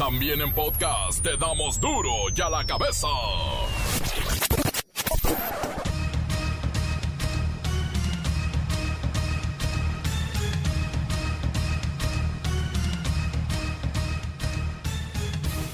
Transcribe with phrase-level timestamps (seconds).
[0.00, 3.06] También en podcast te damos duro y a la cabeza.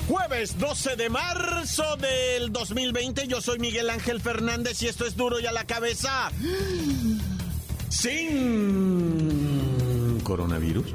[0.08, 5.38] Jueves 12 de marzo del 2020, yo soy Miguel Ángel Fernández y esto es duro
[5.38, 6.32] y a la cabeza.
[7.88, 8.90] Sin
[10.24, 10.92] coronavirus.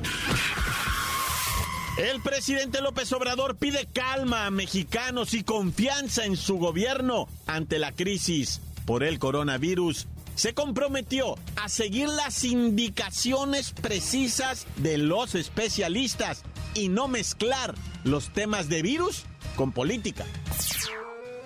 [2.02, 7.92] El presidente López Obrador pide calma a mexicanos y confianza en su gobierno ante la
[7.92, 10.08] crisis por el coronavirus.
[10.34, 16.42] Se comprometió a seguir las indicaciones precisas de los especialistas
[16.74, 19.26] y no mezclar los temas de virus
[19.56, 20.26] con política.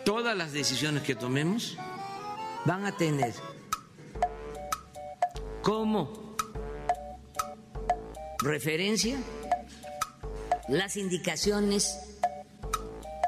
[0.05, 1.75] Todas las decisiones que tomemos
[2.63, 3.33] van a tener
[5.61, 6.37] como
[8.39, 9.17] referencia
[10.67, 11.99] las indicaciones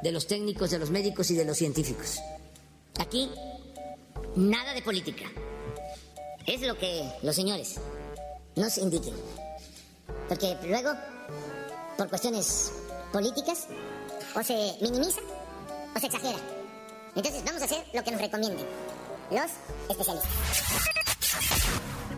[0.01, 2.19] de los técnicos, de los médicos y de los científicos.
[2.99, 3.29] Aquí,
[4.35, 5.25] nada de política.
[6.45, 7.75] Es lo que los señores
[8.55, 9.13] nos indiquen.
[10.29, 10.93] Porque luego,
[11.97, 12.71] por cuestiones
[13.11, 13.67] políticas,
[14.35, 15.21] o se minimiza
[15.95, 16.39] o se exagera.
[17.15, 18.65] Entonces vamos a hacer lo que nos recomienden
[19.31, 19.51] los
[19.89, 20.31] especialistas.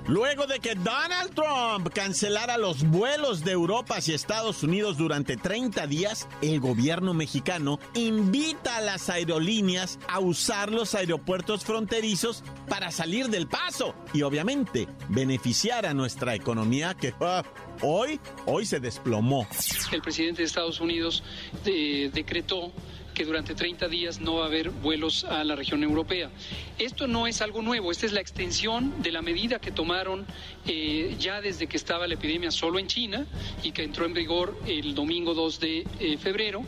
[0.10, 5.86] Luego de que Donald Trump cancelara los vuelos de Europa hacia Estados Unidos durante 30
[5.86, 13.28] días, el gobierno mexicano invita a las aerolíneas a usar los aeropuertos fronterizos para salir
[13.28, 17.44] del paso y obviamente beneficiar a nuestra economía que ah,
[17.84, 19.48] hoy, hoy se desplomó.
[19.92, 21.24] El presidente de Estados Unidos
[21.66, 22.74] eh, decretó
[23.20, 26.30] que durante 30 días no va a haber vuelos a la región europea.
[26.78, 30.26] Esto no es algo nuevo, esta es la extensión de la medida que tomaron
[30.66, 33.28] eh, ya desde que estaba la epidemia solo en China
[33.62, 36.64] y que entró en vigor el domingo 2 de eh, febrero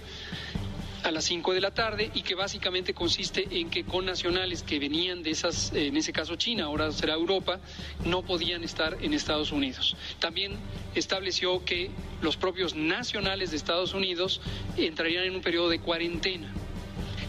[1.04, 4.80] a las 5 de la tarde y que básicamente consiste en que con nacionales que
[4.80, 7.60] venían de esas, en ese caso China, ahora será Europa,
[8.06, 9.96] no podían estar en Estados Unidos.
[10.20, 10.54] También
[10.96, 11.92] estableció que
[12.22, 14.42] los propios nacionales de Estados Unidos
[14.78, 16.54] entrarían en un periodo de cuarentena.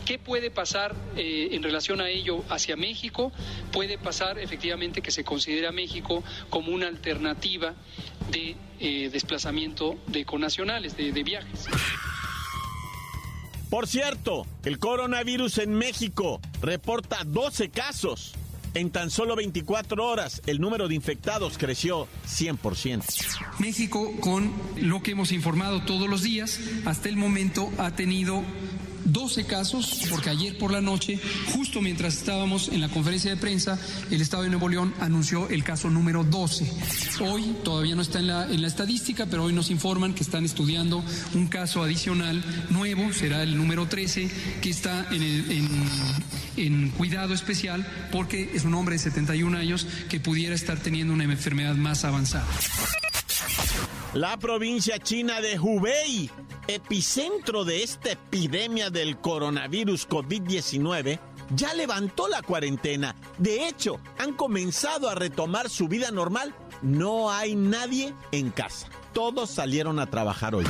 [0.04, 3.32] ¿Qué puede pasar eh, en relación a ello hacia México?
[3.70, 7.74] Puede pasar efectivamente que se considera México como una alternativa
[8.30, 11.68] de eh, desplazamiento de conacionales, de, de viajes.
[13.72, 18.34] Por cierto, el coronavirus en México reporta 12 casos.
[18.74, 23.02] En tan solo 24 horas, el número de infectados creció 100%.
[23.60, 28.42] México, con lo que hemos informado todos los días, hasta el momento ha tenido
[29.04, 31.18] 12 casos, porque ayer por la noche,
[31.52, 33.78] justo mientras estábamos en la conferencia de prensa,
[34.10, 36.70] el Estado de Nuevo León anunció el caso número 12.
[37.20, 40.44] Hoy todavía no está en la, en la estadística, pero hoy nos informan que están
[40.44, 41.02] estudiando
[41.34, 44.30] un caso adicional nuevo, será el número 13,
[44.60, 45.68] que está en, en,
[46.56, 51.24] en cuidado especial porque es un hombre de 71 años que pudiera estar teniendo una
[51.24, 52.46] enfermedad más avanzada.
[54.14, 56.30] La provincia china de Hubei,
[56.74, 61.18] epicentro de esta epidemia del coronavirus COVID-19,
[61.54, 63.14] ya levantó la cuarentena.
[63.38, 66.54] De hecho, han comenzado a retomar su vida normal.
[66.82, 68.88] No hay nadie en casa.
[69.12, 70.66] Todos salieron a trabajar hoy.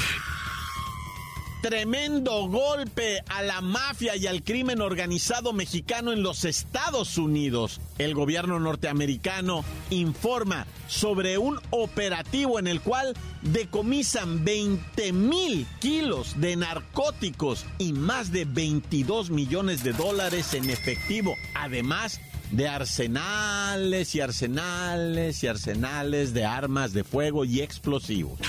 [1.62, 7.81] Tremendo golpe a la mafia y al crimen organizado mexicano en los Estados Unidos.
[7.99, 16.56] El gobierno norteamericano informa sobre un operativo en el cual decomisan 20 mil kilos de
[16.56, 21.37] narcóticos y más de 22 millones de dólares en efectivo.
[21.55, 28.41] Además, de arsenales y arsenales y arsenales de armas de fuego y explosivos.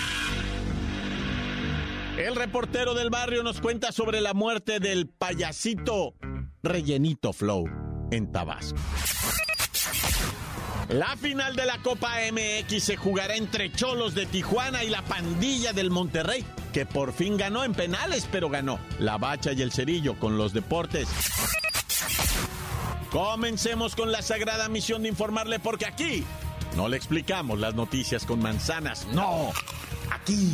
[2.17, 6.13] El reportero del barrio nos cuenta sobre la muerte del payasito
[6.61, 7.65] Rellenito Flow
[8.11, 8.77] en Tabasco.
[10.89, 15.73] La final de la Copa MX se jugará entre Cholos de Tijuana y la pandilla
[15.73, 20.19] del Monterrey, que por fin ganó en penales, pero ganó la bacha y el cerillo
[20.19, 21.07] con los deportes.
[23.09, 26.23] Comencemos con la sagrada misión de informarle porque aquí
[26.75, 29.51] no le explicamos las noticias con manzanas, no.
[30.11, 30.53] Aquí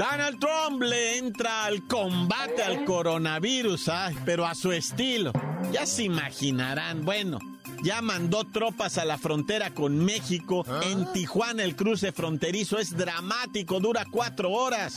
[0.00, 3.90] Donald Trump le entra al combate al coronavirus,
[4.24, 5.30] pero a su estilo.
[5.72, 7.38] Ya se imaginarán, bueno,
[7.84, 10.64] ya mandó tropas a la frontera con México.
[10.84, 14.96] En Tijuana el cruce fronterizo es dramático, dura cuatro horas.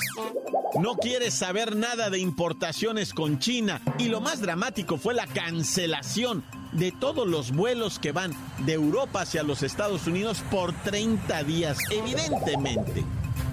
[0.80, 3.82] No quiere saber nada de importaciones con China.
[4.00, 8.34] Y lo más dramático fue la cancelación de todos los vuelos que van
[8.66, 11.78] de Europa hacia los Estados Unidos por 30 días.
[11.92, 13.04] Evidentemente,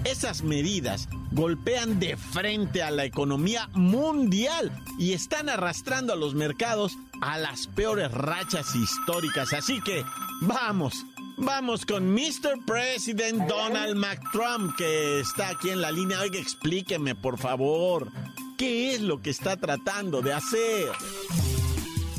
[0.03, 6.97] esas medidas golpean de frente a la economía mundial y están arrastrando a los mercados
[7.21, 9.53] a las peores rachas históricas.
[9.53, 10.03] Así que
[10.41, 11.05] vamos,
[11.37, 12.65] vamos con Mr.
[12.65, 16.19] President Donald McTrump que está aquí en la línea.
[16.19, 18.11] Oiga, explíqueme por favor,
[18.57, 20.91] ¿qué es lo que está tratando de hacer?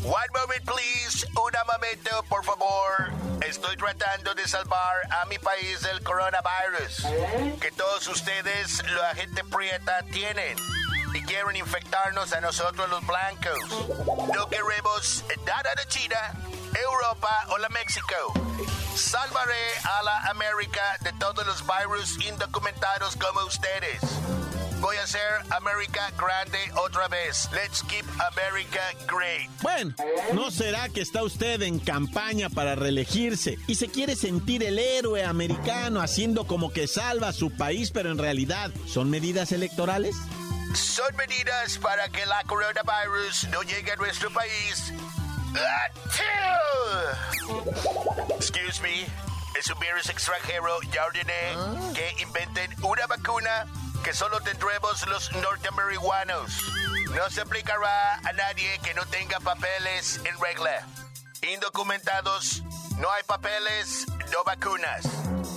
[0.04, 1.25] One moment, please.
[1.37, 3.12] Un momento, por favor.
[3.40, 7.06] Estoy tratando de salvar a mi país del coronavirus.
[7.60, 10.56] Que todos ustedes, la gente prieta, tienen.
[11.14, 13.58] Y quieren infectarnos a nosotros los blancos.
[14.34, 16.32] No queremos nada de China,
[16.75, 18.32] Europa o la México.
[18.96, 24.00] Salvaré a la América de todos los virus indocumentados como ustedes.
[24.82, 27.49] Voy a hacer América grande otra vez.
[27.52, 29.49] Let's keep America great.
[29.62, 29.94] Bueno,
[30.32, 35.23] ¿no será que está usted en campaña para reelegirse y se quiere sentir el héroe
[35.23, 40.17] americano haciendo como que salva a su país, pero en realidad son medidas electorales?
[40.75, 44.93] Son medidas para que la coronavirus no llegue a nuestro país.
[48.37, 49.06] Excuse me.
[49.56, 50.81] Es un virus extranjero.
[50.93, 51.76] Ya ordené ¿Ah?
[51.94, 53.69] que inventen una vacuna
[54.02, 56.52] que solo tendremos los norteamericanos.
[57.14, 60.87] No se aplicará a nadie que no tenga papeles en regla.
[61.52, 62.62] Indocumentados,
[62.99, 65.04] no hay papeles, no vacunas.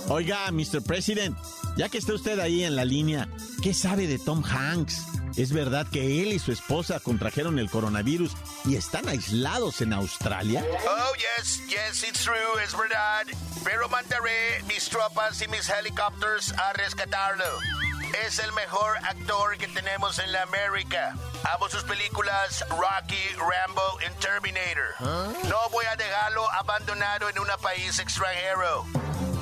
[0.08, 0.82] Oiga, Mr.
[0.84, 1.36] President,
[1.76, 3.28] ya que está usted ahí en la línea,
[3.62, 5.02] ¿qué sabe de Tom Hanks?
[5.36, 8.32] ¿Es verdad que él y su esposa contrajeron el coronavirus
[8.64, 10.64] y están aislados en Australia?
[10.88, 13.26] Oh, yes, yes, it's true, es verdad.
[13.62, 17.44] Pero mandaré mis tropas y mis helicópteros a rescatarlo.
[18.24, 21.14] Es el mejor actor que tenemos en la América.
[21.54, 24.94] Amo sus películas Rocky, Rambo y Terminator.
[25.00, 25.32] ¿Ah?
[25.48, 28.86] No voy a dejarlo abandonado en un país extranjero.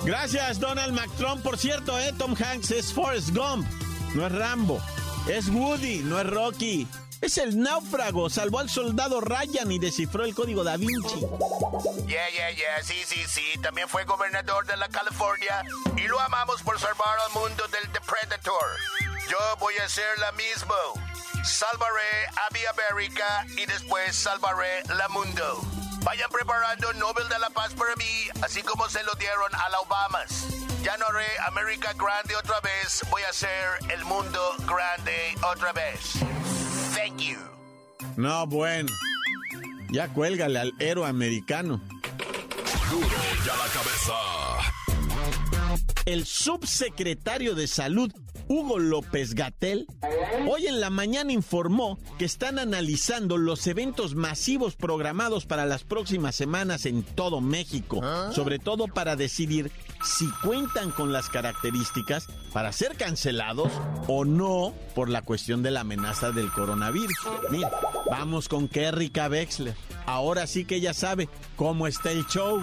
[0.04, 1.42] Gracias, Donald McTrump.
[1.42, 3.66] Por cierto, eh, Tom Hanks es Forrest Gump,
[4.14, 4.80] no es Rambo.
[5.28, 6.88] Es Woody, no es Rocky.
[7.20, 11.20] Es el náufrago, salvó al soldado Ryan y descifró el código da Vinci.
[12.06, 13.42] Yeah, yeah, yeah, sí, sí, sí.
[13.62, 15.64] También fue gobernador de la California
[15.96, 18.64] y lo amamos por salvar al mundo del The Predator.
[19.30, 20.74] Yo voy a hacer la mismo.
[21.44, 25.60] Salvaré a mi América y después salvaré la mundo.
[26.04, 29.80] Vayan preparando Nobel de la Paz para mí, así como se lo dieron a la
[29.80, 30.46] Obamas.
[30.82, 36.24] Ya no haré América grande otra vez, voy a hacer el mundo grande otra vez.
[37.16, 37.38] Thank you.
[38.16, 38.88] No, bueno.
[39.90, 41.80] Ya cuélgale al héroe americano.
[42.90, 43.06] Duro
[43.46, 44.14] ya la cabeza.
[46.06, 48.12] El subsecretario de Salud
[48.48, 49.86] Hugo López Gatel,
[50.48, 56.34] hoy en la mañana informó que están analizando los eventos masivos programados para las próximas
[56.34, 58.30] semanas en todo México, ¿Ah?
[58.32, 59.72] sobre todo para decidir
[60.04, 63.72] si cuentan con las características para ser cancelados
[64.06, 67.16] o no por la cuestión de la amenaza del coronavirus.
[67.50, 67.70] Mira,
[68.10, 69.74] vamos con Kerrika Wexler.
[70.06, 72.62] Ahora sí que ella sabe cómo está el show.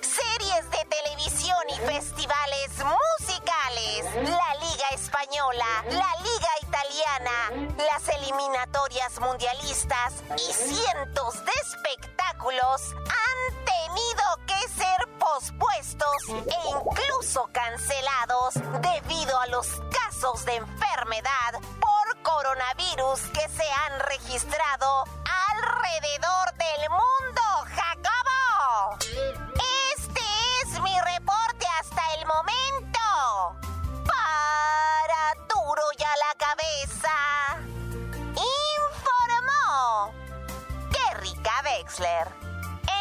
[0.00, 10.14] Series de televisión y festivales musicales, la Liga Española, la Liga Italiana, las eliminatorias mundialistas
[10.36, 19.66] y cientos de espectáculos han tenido que ser pospuestos e incluso cancelados debido a los
[19.90, 25.04] casos de enfermedad por coronavirus coronavirus que se han registrado
[25.50, 27.42] alrededor del mundo,
[27.74, 28.37] Jacobo.
[29.96, 30.20] Este
[30.62, 33.00] es mi reporte hasta el momento.
[34.04, 37.14] Para duro y a la cabeza.
[38.84, 40.12] Informó
[40.92, 42.28] Kerrika Wexler,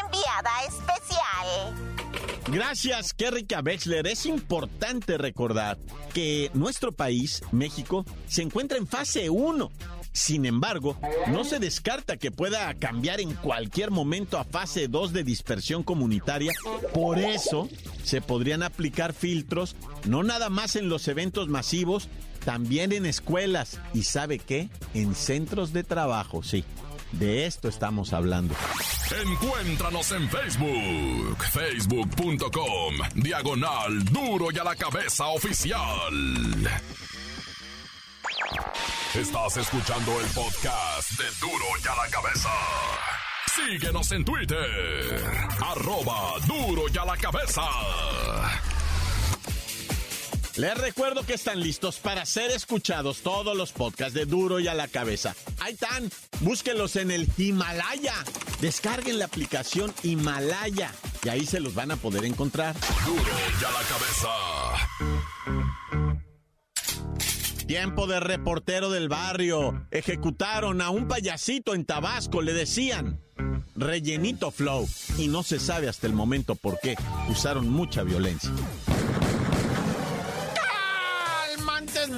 [0.02, 1.76] enviada especial.
[2.48, 4.08] Gracias, Kerrika Wexler.
[4.08, 5.78] Es importante recordar
[6.14, 9.70] que nuestro país, México, se encuentra en fase 1.
[10.18, 10.98] Sin embargo,
[11.28, 16.54] no se descarta que pueda cambiar en cualquier momento a fase 2 de dispersión comunitaria.
[16.92, 17.70] Por eso,
[18.04, 22.10] se podrían aplicar filtros, no nada más en los eventos masivos,
[22.44, 24.72] también en escuelas y, ¿sabe qué?
[24.96, 26.66] En centros de trabajo, sí.
[27.12, 28.56] De esto estamos hablando.
[29.24, 36.12] Encuéntranos en Facebook, facebook.com, diagonal duro y a la cabeza oficial.
[39.20, 42.50] Estás escuchando el podcast de duro y a la cabeza.
[43.56, 45.24] Síguenos en Twitter,
[45.60, 47.64] arroba duro y a la cabeza.
[50.58, 54.76] Les recuerdo que están listos para ser escuchados todos los podcasts de Duro y a
[54.76, 55.36] la cabeza.
[55.60, 58.14] Ahí están, búsquenlos en el Himalaya.
[58.62, 60.92] Descarguen la aplicación Himalaya
[61.24, 62.76] y ahí se los van a poder encontrar.
[63.06, 63.32] Duro
[63.62, 65.67] y a la cabeza.
[67.68, 69.86] Tiempo de reportero del barrio.
[69.92, 73.20] Ejecutaron a un payasito en Tabasco, le decían.
[73.76, 74.88] Rellenito Flow.
[75.18, 76.96] Y no se sabe hasta el momento por qué.
[77.30, 78.52] Usaron mucha violencia.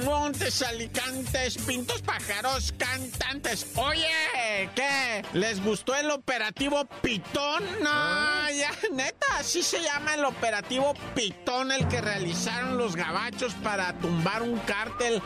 [0.04, 3.66] Montes, alicantes, pintos, pájaros, cantantes.
[3.76, 5.22] Oye, ¿qué?
[5.32, 7.62] ¿Les gustó el operativo Pitón?
[7.82, 13.92] No, ya, neta, así se llama el operativo Pitón, el que realizaron los gabachos para
[13.98, 15.22] tumbar un cártel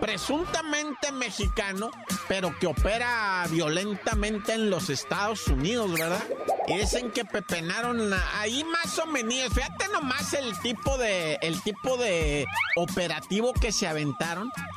[0.00, 1.90] presuntamente mexicano,
[2.28, 6.22] pero que opera violentamente en los Estados Unidos, ¿verdad?
[6.68, 9.22] Y dicen que pepenaron ahí más o menos.
[9.52, 13.86] Fíjate nomás el tipo de, el tipo de operativo que se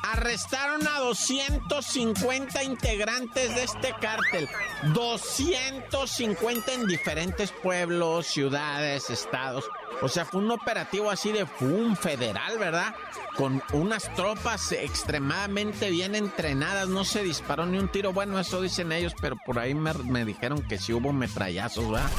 [0.03, 4.49] Arrestaron a 250 integrantes de este cártel.
[4.93, 9.65] 250 en diferentes pueblos, ciudades, estados.
[10.01, 12.93] O sea, fue un operativo así de un federal, ¿verdad?
[13.37, 16.89] Con unas tropas extremadamente bien entrenadas.
[16.89, 18.13] No se disparó ni un tiro.
[18.13, 22.09] Bueno, eso dicen ellos, pero por ahí me, me dijeron que sí hubo metrallazos, ¿verdad?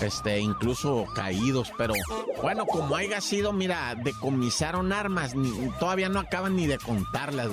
[0.00, 1.94] Este, incluso caídos, pero
[2.42, 7.48] bueno, como haya sido, mira, decomisaron armas, ni, todavía no acaban ni de contarlas,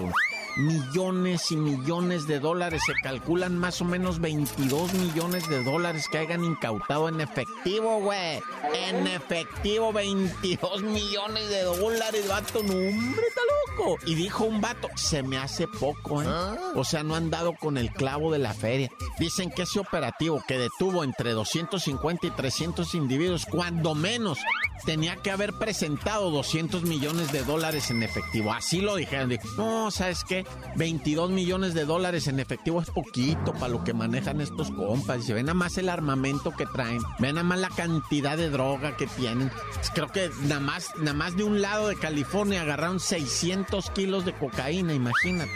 [0.58, 2.82] millones y millones de dólares.
[2.86, 8.42] Se calculan más o menos 22 millones de dólares que hayan incautado en efectivo, güey.
[8.74, 12.64] En efectivo, 22 millones de dólares, vato.
[12.64, 13.42] No, hombre, está
[13.78, 13.98] loco.
[14.06, 16.28] Y dijo un vato, se me hace poco, ¿eh?
[16.76, 18.90] O sea, no han dado con el clavo de la feria.
[19.20, 24.38] Dicen que ese operativo que detuvo entre 250 y 300 individuos, cuando menos,
[24.86, 28.54] tenía que haber presentado 200 millones de dólares en efectivo.
[28.54, 29.38] Así lo dijeron.
[29.58, 30.46] No, ¿sabes qué?
[30.76, 35.28] 22 millones de dólares en efectivo es poquito para lo que manejan estos compas.
[35.30, 37.02] Y ven nada más el armamento que traen.
[37.20, 39.52] Ven nada más la cantidad de droga que tienen.
[39.94, 44.34] Creo que nada más, nada más de un lado de California agarraron 600 kilos de
[44.34, 45.52] cocaína, imagínate.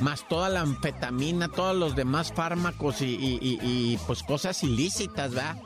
[0.00, 5.56] Más toda la anfetamina, todos los demás fármacos y, y pues cosas ilícitas, ¿verdad?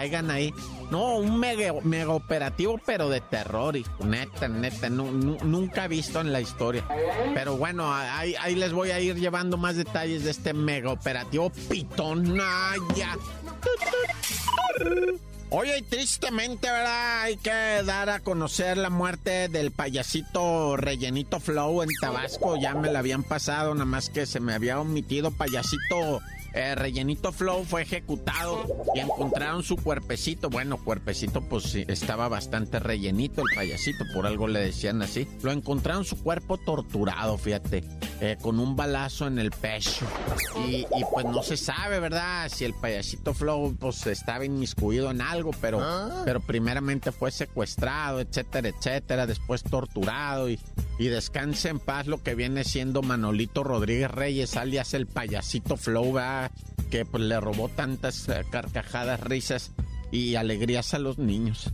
[0.00, 0.54] Que ahí.
[0.90, 6.20] No, un mega, mega operativo, pero de terror, y neta, neta, no, no, nunca visto
[6.20, 6.84] en la historia.
[7.32, 12.38] Pero bueno, ahí, les voy a ir llevando más detalles de este mega operativo Pitón.
[12.40, 13.16] Ah, ya.
[15.50, 17.22] Oye, tristemente, ¿verdad?
[17.22, 22.56] Hay que dar a conocer la muerte del payasito Rellenito Flow en Tabasco.
[22.56, 26.20] Ya me la habían pasado, nada más que se me había omitido payasito
[26.54, 30.50] eh, Rellenito Flow fue ejecutado y encontraron su cuerpecito.
[30.50, 35.26] Bueno, cuerpecito pues estaba bastante rellenito el payasito, por algo le decían así.
[35.42, 37.84] Lo encontraron su cuerpo torturado, fíjate,
[38.20, 40.06] eh, con un balazo en el pecho.
[40.66, 42.48] Y, y, pues no se sabe, ¿verdad?
[42.48, 46.22] Si el payasito Flow pues estaba inmiscuido en algo, pero, ¿Ah?
[46.24, 50.58] pero primeramente fue secuestrado, etcétera, etcétera, después torturado y,
[50.98, 56.12] y descanse en paz lo que viene siendo Manolito Rodríguez Reyes, alias el payasito Flow,
[56.12, 56.50] ¿verdad?
[56.94, 59.72] que pues, le robó tantas uh, carcajadas, risas
[60.12, 61.72] y alegrías a los niños.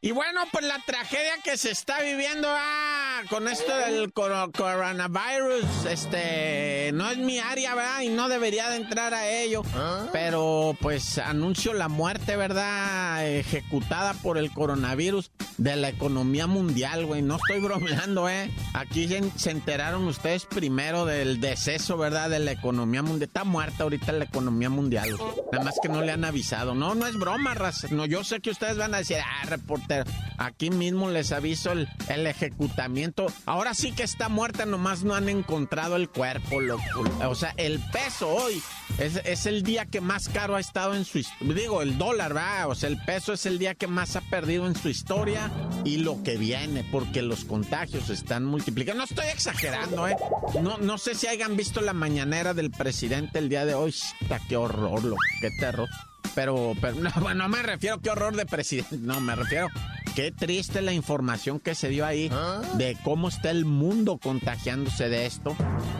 [0.00, 2.85] Y bueno, pues la tragedia que se está viviendo, ah,
[3.24, 8.02] con esto del coronavirus, este, no es mi área, ¿verdad?
[8.02, 9.62] Y no debería de entrar a ello.
[9.74, 10.06] ¿Ah?
[10.12, 13.26] Pero, pues, anuncio la muerte, ¿verdad?
[13.26, 17.22] Ejecutada por el coronavirus de la economía mundial, güey.
[17.22, 18.50] No estoy bromeando, ¿eh?
[18.74, 22.30] Aquí se, enteraron ustedes primero del deceso, ¿verdad?
[22.30, 23.28] De la economía mundial.
[23.28, 25.16] Está muerta ahorita la economía mundial.
[25.52, 26.74] Nada más que no le han avisado.
[26.74, 27.88] No, no es broma, raza.
[27.90, 30.04] No, yo sé que ustedes van a decir, ah, reportero,
[30.38, 33.05] aquí mismo les aviso el, el ejecutamiento.
[33.46, 36.82] Ahora sí que está muerta, nomás no han encontrado el cuerpo, loco.
[37.28, 38.62] O sea, el peso hoy
[38.98, 42.68] es, es, el día que más caro ha estado en su Digo, el dólar, ¿verdad?
[42.68, 45.50] O sea, el peso es el día que más ha perdido en su historia
[45.84, 48.98] y lo que viene, porque los contagios están multiplicando.
[48.98, 50.16] No estoy exagerando, ¿eh?
[50.62, 53.94] No, no sé si hayan visto la mañanera del presidente el día de hoy.
[54.48, 55.88] qué horror, lo, qué terror.
[56.36, 58.98] Pero, pero no, no me refiero qué horror de presidente.
[58.98, 59.68] No, me refiero
[60.14, 62.60] qué triste la información que se dio ahí ¿Ah?
[62.74, 65.56] de cómo está el mundo contagiándose de esto.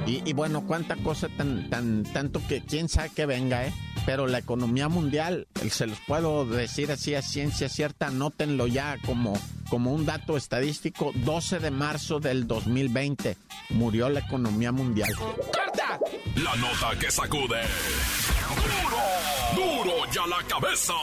[0.07, 3.73] Y, bueno, cuánta cosa tan, tan, tanto que quién sabe que venga, ¿eh?
[4.05, 9.37] Pero la economía mundial, se los puedo decir así a ciencia cierta, anótenlo ya como,
[9.69, 13.37] como un dato estadístico, 12 de marzo del 2020
[13.71, 15.11] murió la economía mundial.
[15.53, 15.99] ¡Carta!
[16.37, 17.61] La nota que sacude.
[19.55, 19.85] ¡Duro!
[19.85, 20.95] ¡Duro ya la cabeza!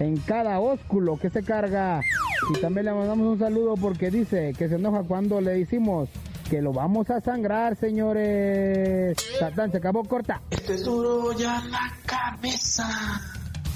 [0.00, 2.00] en cada ósculo que se carga.
[2.50, 6.08] Y también le mandamos un saludo porque dice que se enoja cuando le decimos
[6.50, 9.16] que lo vamos a sangrar, señores.
[9.38, 10.42] Satán, se acabó corta.
[10.50, 12.86] Esto es duro ya la cabeza.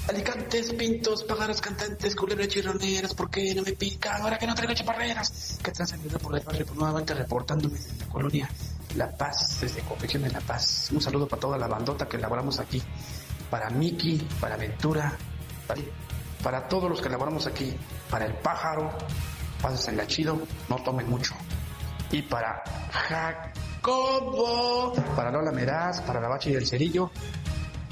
[0.07, 4.17] Alicantes, pintos, pájaros, cantantes, culebras chirroneras, ¿por qué no me pica?
[4.17, 5.59] Ahora que no traigo chaparreras.
[5.63, 6.65] ¿Qué trascendido por el barrio?
[6.75, 8.49] Nuevamente reportándome desde la colonia
[8.95, 10.89] La Paz, desde de La Paz.
[10.91, 12.81] Un saludo para toda la bandota que elaboramos aquí.
[13.49, 15.13] Para Miki, para Ventura,
[16.41, 17.75] para, todos los que elaboramos aquí.
[18.09, 18.91] Para el pájaro,
[19.87, 21.33] en la chido, no tomen mucho.
[22.11, 27.11] Y para Jacobo, para Lola Meraz, para la Bacha y el Cerillo,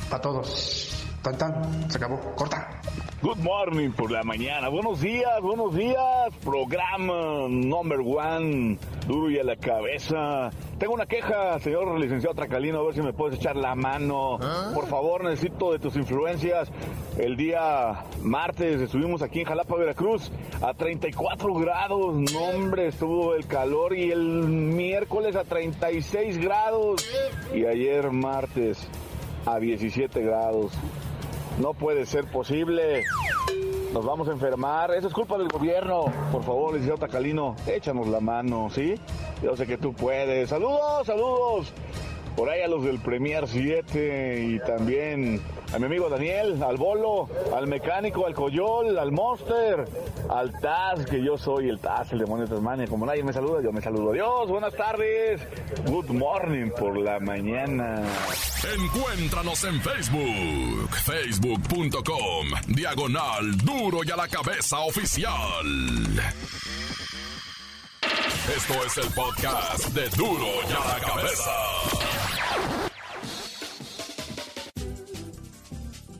[0.09, 0.91] para todos.
[1.37, 2.81] Tan, se acabó, corta.
[3.19, 4.69] Good morning por la mañana.
[4.69, 6.31] Buenos días, buenos días.
[6.43, 8.77] Programa number one,
[9.07, 10.51] duro y a la cabeza.
[10.77, 14.37] Tengo una queja, señor licenciado Tracalino, a ver si me puedes echar la mano.
[14.39, 14.69] ¿Ah?
[14.71, 16.71] Por favor, necesito de tus influencias.
[17.17, 22.31] El día martes estuvimos aquí en Jalapa, Veracruz, a 34 grados.
[22.31, 23.97] No, hombre, estuvo el calor.
[23.97, 27.03] Y el miércoles a 36 grados.
[27.51, 28.87] Y ayer martes
[29.47, 30.71] a 17 grados.
[31.59, 33.03] No puede ser posible.
[33.93, 34.91] Nos vamos a enfermar.
[34.91, 36.05] Eso es culpa del gobierno.
[36.31, 38.95] Por favor, licenciado Tacalino, échanos la mano, ¿sí?
[39.41, 40.49] Yo sé que tú puedes.
[40.49, 41.73] Saludos, saludos.
[42.37, 45.41] Por ahí a los del Premier 7 y también
[45.73, 49.85] a mi amigo Daniel, al Bolo, al mecánico, al Coyol, al Monster,
[50.29, 52.85] al Taz, que yo soy el Taz, el demonio de Tasmania.
[52.87, 54.11] Como nadie me saluda, yo me saludo.
[54.11, 55.41] Adiós, buenas tardes.
[55.87, 58.03] Good morning por la mañana.
[58.71, 65.33] Encuéntranos en Facebook, facebook.com, diagonal duro y a la cabeza oficial.
[68.55, 71.51] Esto es el podcast de duro y a la cabeza.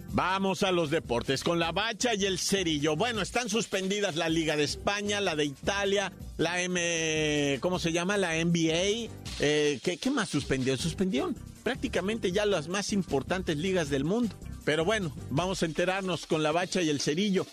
[0.10, 2.98] Vamos a los deportes con la bacha y el cerillo.
[2.98, 7.60] Bueno, están suspendidas la Liga de España, la de Italia, la M.
[7.62, 8.18] ¿Cómo se llama?
[8.18, 9.10] La NBA.
[9.40, 10.76] Eh, ¿qué, más suspendió?
[10.76, 14.36] Suspendieron prácticamente ya las más importantes ligas del mundo.
[14.66, 17.46] Pero bueno, vamos a enterarnos con la bacha y el cerillo.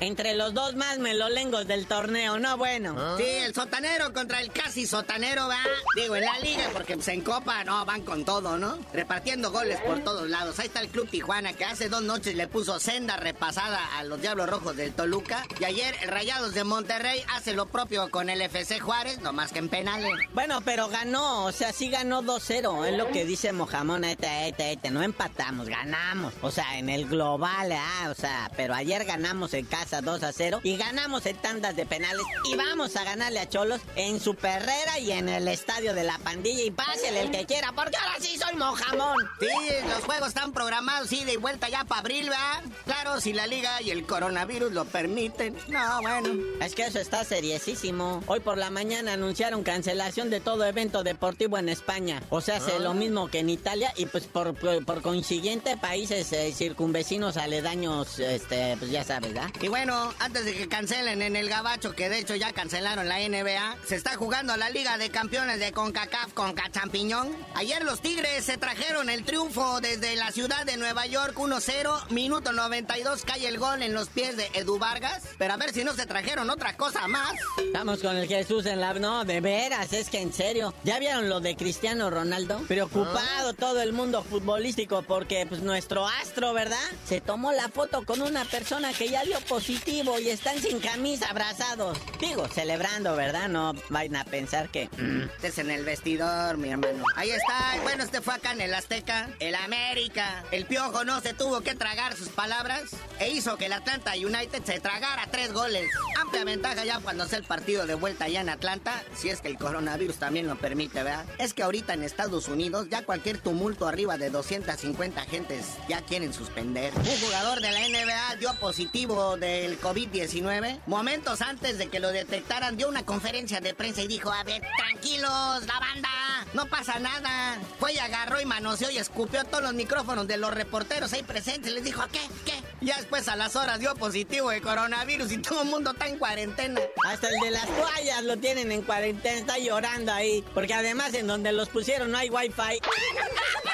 [0.00, 2.94] Entre los dos más melolengos del torneo, no bueno.
[2.96, 3.16] ¿Ah?
[3.18, 5.58] Sí, el sotanero contra el casi sotanero, va.
[5.96, 8.78] Digo, en la liga, porque pues, en Copa, no, van con todo, ¿no?
[8.92, 10.56] Repartiendo goles por todos lados.
[10.60, 14.20] Ahí está el Club Tijuana, que hace dos noches le puso senda repasada a los
[14.20, 15.44] Diablos Rojos del Toluca.
[15.58, 19.50] Y ayer el Rayados de Monterrey hace lo propio con el FC Juárez, no más
[19.52, 20.12] que en penales.
[20.32, 22.86] Bueno, pero ganó, o sea, sí ganó 2-0.
[22.86, 24.90] Es lo que dice Mojamón, este, este, este.
[24.90, 26.34] No empatamos, ganamos.
[26.42, 30.22] O sea, en el global, ah, o sea, pero ayer ganamos en casa casa 2
[30.22, 34.20] a 0 y ganamos en tandas de penales y vamos a ganarle a Cholos en
[34.20, 37.96] su perrera y en el estadio de la pandilla y pásele el que quiera, porque
[37.96, 39.16] ahora sí soy mojamón.
[39.40, 39.46] Sí,
[39.88, 42.62] los juegos están programados, ida y vuelta ya para abril, ¿verdad?
[42.84, 45.56] Claro, si la liga y el coronavirus lo permiten.
[45.68, 46.28] No, bueno.
[46.60, 48.22] Es que eso está seriesísimo.
[48.26, 52.22] Hoy por la mañana anunciaron cancelación de todo evento deportivo en España.
[52.30, 56.52] O sea, hace lo mismo que en Italia y pues por, por, consiguiente países eh,
[56.52, 59.50] circunvecinos aledaños, este, pues ya sabes, ¿verdad?
[59.60, 63.20] Y bueno, antes de que cancelen en el Gabacho, que de hecho ya cancelaron la
[63.20, 67.28] NBA, se está jugando la Liga de Campeones de CONCACAF con Cachampiñón.
[67.54, 72.50] Ayer los Tigres se trajeron el triunfo desde la ciudad de Nueva York 1-0, minuto
[72.50, 75.22] 92 cae el gol en los pies de Edu Vargas.
[75.38, 77.34] Pero a ver si no se trajeron otra cosa más.
[77.58, 78.94] Estamos con el Jesús en la...
[78.94, 80.74] No, de veras, es que en serio.
[80.82, 82.58] ¿Ya vieron lo de Cristiano Ronaldo?
[82.66, 86.76] Preocupado todo el mundo futbolístico porque pues nuestro astro, ¿verdad?
[87.06, 89.38] Se tomó la foto con una persona que ya dio
[89.68, 91.98] positivo y están sin camisa abrazados.
[92.18, 93.50] Digo, celebrando, ¿verdad?
[93.50, 94.88] No vayan a pensar que...
[94.96, 95.28] Mm,
[95.58, 97.04] en el vestidor, mi hermano.
[97.16, 97.82] Ahí está.
[97.82, 99.28] Bueno, este fue acá en el Azteca.
[99.40, 100.44] El América.
[100.52, 102.84] El Piojo no se tuvo que tragar sus palabras
[103.18, 105.90] e hizo que el Atlanta United se tragara tres goles.
[106.16, 109.48] Amplia ventaja ya cuando sea el partido de vuelta allá en Atlanta, si es que
[109.48, 111.26] el coronavirus también lo permite, ¿verdad?
[111.38, 116.32] Es que ahorita en Estados Unidos ya cualquier tumulto arriba de 250 gentes ya quieren
[116.32, 116.92] suspender.
[116.94, 120.80] Un jugador de la NBA dio positivo del COVID-19.
[120.86, 124.62] Momentos antes de que lo detectaran, dio una conferencia de prensa y dijo, a ver,
[124.76, 126.08] tranquilos, la banda,
[126.54, 127.58] no pasa nada.
[127.78, 131.72] Fue y agarró y manoseó y escupió todos los micrófonos de los reporteros ahí presentes.
[131.72, 132.20] Les dijo, ¿qué?
[132.44, 132.54] ¿Qué?
[132.80, 136.18] Ya después a las horas dio positivo de coronavirus y todo el mundo está en
[136.18, 136.80] cuarentena.
[137.04, 140.44] Hasta el de las toallas lo tienen en cuarentena, está llorando ahí.
[140.54, 142.80] Porque además en donde los pusieron no hay wifi.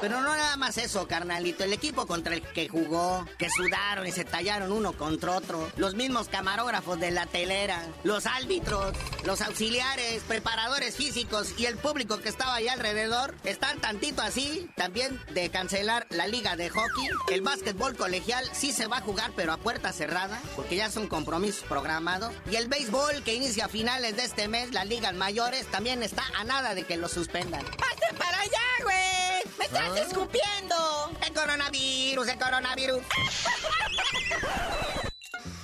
[0.00, 1.64] Pero no nada más eso, carnalito.
[1.64, 5.70] El equipo contra el que jugó, que sudaron y se tallaron uno contra otro.
[5.76, 12.18] Los mismos camarógrafos de la telera, los árbitros, los auxiliares, preparadores físicos y el público
[12.18, 17.08] que estaba ahí alrededor están tantito así también de cancelar la liga de hockey.
[17.30, 21.08] El básquetbol colegial sí se va a jugar, pero a puerta cerrada, porque ya son
[21.08, 22.32] compromisos programados.
[22.50, 26.24] Y el béisbol que inicia a finales de este mes, las ligas mayores, también está
[26.38, 27.60] a nada de que lo suspendan.
[27.60, 29.29] ¡Hazte para allá, güey!
[29.58, 29.98] ¡Me estás ¿Ah?
[30.00, 31.10] escupiendo!
[31.26, 33.02] ¡El coronavirus, el coronavirus!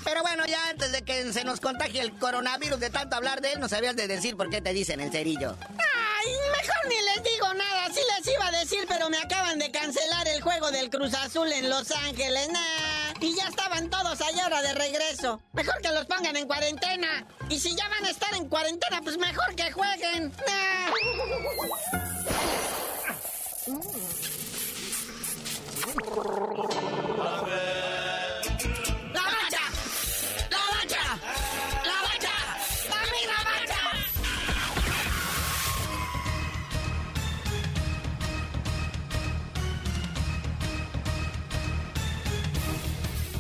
[0.05, 3.53] Pero bueno, ya antes de que se nos contagie el coronavirus de tanto hablar de
[3.53, 5.57] él, no sabías de decir por qué te dicen el cerillo.
[5.69, 7.89] ¡Ay, mejor ni les digo nada!
[7.93, 11.51] Sí les iba a decir, pero me acaban de cancelar el juego del Cruz Azul
[11.53, 12.49] en Los Ángeles.
[12.51, 13.15] Nah.
[13.21, 15.41] Y ya estaban todos allá ahora de regreso.
[15.53, 17.27] Mejor que los pongan en cuarentena.
[17.49, 20.33] Y si ya van a estar en cuarentena, pues mejor que jueguen.
[20.47, 20.93] Nah.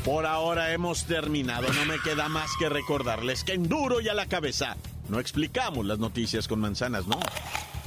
[0.05, 1.73] Por ahora hemos terminado.
[1.73, 4.77] No me queda más que recordarles que en duro y a la cabeza
[5.09, 7.21] no explicamos las noticias con manzanas, ¿no?